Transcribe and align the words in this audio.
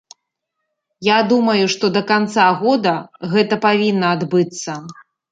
Я 1.07 1.17
думаю, 1.33 1.65
што 1.73 1.85
да 1.97 2.01
канца 2.11 2.45
года 2.61 2.93
гэта 3.33 3.59
павінна 3.65 4.07
адбыцца. 4.17 4.71